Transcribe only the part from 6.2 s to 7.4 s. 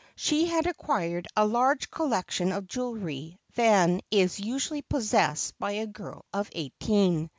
of eighteen.